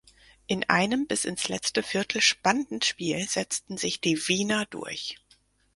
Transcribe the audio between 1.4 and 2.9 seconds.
letzte Viertel spannenden